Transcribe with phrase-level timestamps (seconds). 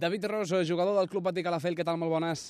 [0.00, 1.98] David Ros, jugador del Club Patí Calafell, què tal?
[2.00, 2.44] Molt bones.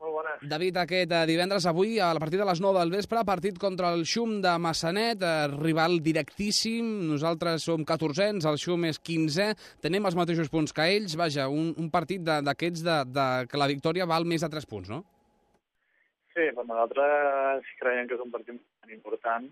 [0.00, 0.42] Molt bones.
[0.48, 3.90] David, aquest eh, divendres avui, a la partida de les 9 del vespre, partit contra
[3.96, 6.86] el Xum de Massanet, eh, rival directíssim.
[7.10, 9.48] Nosaltres som 14ens, el Xum és 15è,
[9.84, 11.16] tenim els mateixos punts que ells.
[11.20, 14.92] Vaja, un, un partit d'aquests de, de, que la victòria val més de 3 punts,
[14.92, 15.02] no?
[16.32, 19.48] Sí, per nosaltres creiem que és un partit important.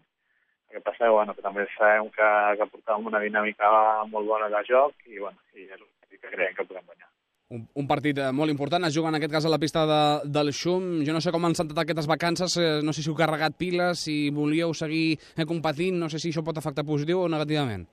[0.68, 3.68] El que passa bueno, que també sabem que, que portàvem una dinàmica
[4.12, 5.88] molt bona de joc i, bueno, i és un
[6.29, 7.08] que creiem que podem guanyar.
[7.48, 10.00] Un, un partit eh, molt important, es juga en aquest cas a la pista de,
[10.28, 10.98] del Xum.
[11.06, 14.02] Jo no sé com han sentat aquestes vacances, eh, no sé si heu carregat piles,
[14.05, 17.86] si volíeu seguir eh, competint, no sé si això pot afectar positiu o negativament.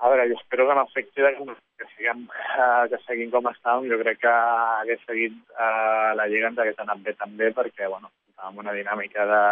[0.00, 1.44] A veure, jo espero que no afecti de que,
[1.80, 3.88] que, siguem, uh, que seguim com estàvem.
[3.92, 5.36] Jo crec que hagués seguit
[6.16, 9.44] la Lliga ens hagués anat bé també perquè, bueno, estàvem una dinàmica de,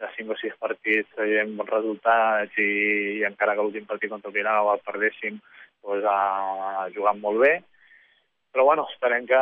[0.00, 2.70] de 5 o 6 partits veient bons resultats i,
[3.20, 5.40] i encara que l'últim partit contra el Vilanova el perdéssim,
[5.84, 7.54] doncs, uh, jugant molt bé.
[8.54, 9.38] Però bueno, esperem que,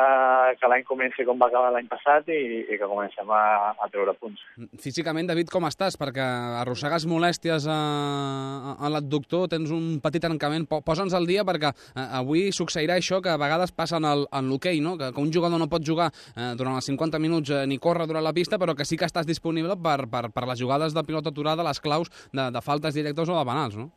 [0.56, 3.40] que l'any comenci com va acabar l'any passat i, i que comencem a,
[3.76, 4.40] a treure punts.
[4.80, 5.98] Físicament, David, com estàs?
[6.00, 6.24] Perquè
[6.62, 10.64] arrossegues molèsties a, a, a l'adductor, tens un petit trencament.
[10.70, 14.80] Po- Posa'ns al dia perquè eh, avui succeirà això que a vegades passa en l'hoquei,
[14.80, 14.96] no?
[14.96, 18.08] Que, que un jugador no pot jugar eh, durant els 50 minuts eh, ni córrer
[18.08, 21.04] durant la pista, però que sí que estàs disponible per, per, per les jugades de
[21.04, 23.90] pilota aturada, les claus de, de faltes directes o de penals, no?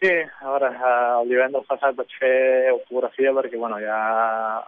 [0.00, 3.96] Sí, a veure, eh, el divendres passat vaig fer ortografia perquè, bueno, ja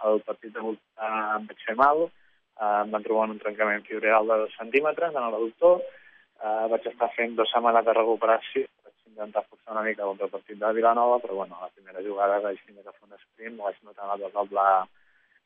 [0.09, 4.27] el partit de volta em vaig fer mal, eh, em van trobar un trencament fibreal
[4.27, 5.77] de dos centímetres en l'adductor,
[6.43, 10.33] eh, vaig estar fent dues setmanes de recuperació, vaig intentar forçar una mica contra el
[10.33, 13.77] partit de Vilanova, però, bueno, la primera jugada vaig tenir que fer un sprint, vaig
[13.87, 14.65] notar el doble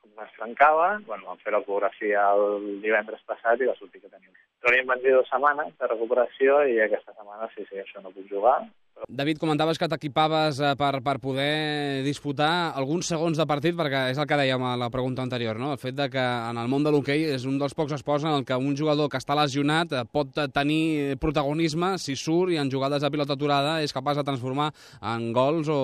[0.01, 4.33] com es trencava, bueno, vam fer l'ecografia el divendres passat i va sortir que tenim.
[4.65, 8.25] Tornem van dir dues setmanes de recuperació i aquesta setmana sí, sí, això no puc
[8.33, 8.63] jugar,
[9.07, 14.19] David, comentaves que t'equipaves eh, per, per poder disputar alguns segons de partit, perquè és
[14.21, 15.73] el que dèiem a la pregunta anterior, no?
[15.75, 18.31] el fet de que en el món de l'hoquei és un dels pocs esports en
[18.31, 22.71] el que un jugador que està lesionat eh, pot tenir protagonisme si surt i en
[22.71, 24.71] jugades de pilota aturada és capaç de transformar
[25.13, 25.81] en gols o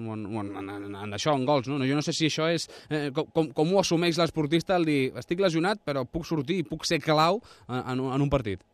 [0.00, 1.68] en, en, en, en, això, en gols.
[1.68, 1.78] No?
[1.84, 2.66] Jo no sé si això és...
[2.88, 7.02] Eh, com, com, ho assumeix l'esportista el dir estic lesionat però puc sortir puc ser
[7.04, 8.64] clau en, en un partit.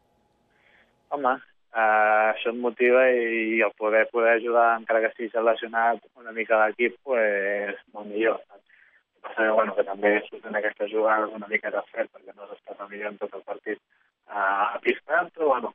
[1.10, 1.34] Home,
[1.76, 6.56] uh, això et motiva i, el poder poder ajudar, encara que estiguis lesionat una mica
[6.56, 8.40] a l'equip, pues, molt millor.
[8.54, 12.46] El que passa bueno, que també surten aquestes jugades una mica de fred, perquè no
[12.46, 15.74] has estat millor en tot el partit uh, a pista, però bueno,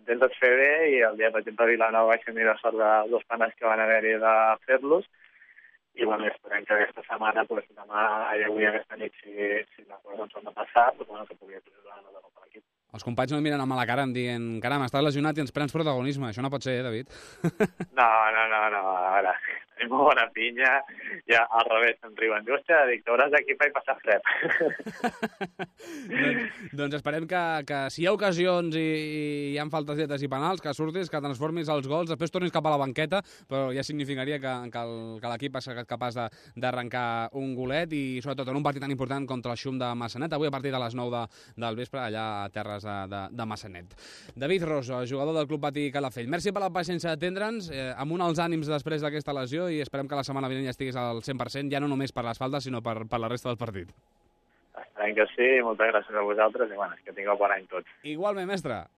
[0.00, 2.90] intentes fer bé i el dia, per exemple, a Vilanova vaig tenir la sort de
[3.12, 4.34] dos panes que van haver-hi de
[4.66, 5.08] fer-los
[5.96, 8.02] i bueno, esperem que aquesta setmana, pues, demà
[8.36, 9.32] i avui aquesta nit, si,
[9.72, 12.64] si la cosa ens torna a passar, pues, bueno, que pugui ajudar de per l'equip.
[12.96, 15.52] Els companys no em miren amb la cara em dient caram, estàs lesionat i ens
[15.52, 16.30] prens protagonisme.
[16.30, 17.12] Això no pot ser, eh, David?
[17.92, 19.36] No, no, no, no, a veure,
[19.84, 20.80] molt bona pinya,
[21.28, 22.44] ja al revés, em riuen.
[22.46, 24.22] Diu, hòstia, dic, t'hauràs d'equipar i passar fred.
[26.10, 30.24] doncs, doncs esperem que, que si hi ha ocasions i, i hi ha faltes lletes
[30.24, 33.68] i penals, que surtis, que transformis els gols, després tornis cap a la banqueta, però
[33.74, 36.18] ja significaria que, que l'equip ha estat capaç
[36.56, 37.06] d'arrencar
[37.36, 40.48] un golet i sobretot en un partit tan important contra el Xum de Massanet, avui
[40.48, 41.24] a partir de les 9 de,
[41.66, 43.96] del vespre allà a terres de, de, de Massanet.
[44.36, 46.30] David Rosa, jugador del Club Patí Calafell.
[46.32, 50.08] Merci per la paciència d'atendre'ns, eh, amb un als ànims després d'aquesta lesió i esperem
[50.08, 52.82] que la setmana vinent ja estiguis al 100%, ja no només per les faltes, sinó
[52.82, 53.92] per, per la resta del partit.
[54.76, 57.90] Esperem que sí, moltes gràcies a vosaltres i bueno, que tingueu bon any tots.
[58.04, 58.86] Igualment, mestre.